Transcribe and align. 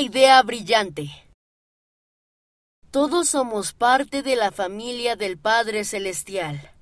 idea 0.00 0.42
brillante. 0.42 1.10
Todos 2.90 3.28
somos 3.28 3.72
parte 3.72 4.22
de 4.22 4.36
la 4.36 4.50
familia 4.50 5.16
del 5.16 5.38
Padre 5.38 5.84
Celestial. 5.84 6.72